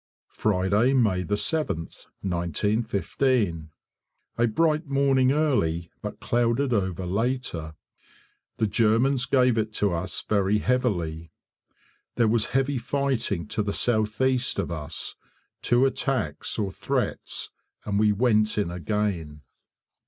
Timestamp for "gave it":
9.27-9.71